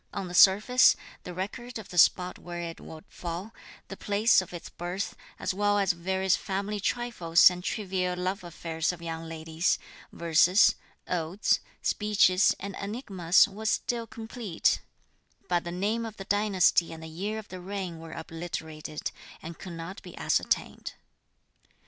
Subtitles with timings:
[0.15, 0.95] On the surface,
[1.25, 3.53] the record of the spot where it would fall,
[3.87, 8.91] the place of its birth, as well as various family trifles and trivial love affairs
[8.91, 9.77] of young ladies,
[10.11, 10.73] verses,
[11.07, 14.81] odes, speeches and enigmas was still complete;
[15.47, 19.59] but the name of the dynasty and the year of the reign were obliterated, and
[19.59, 20.93] could not be ascertained.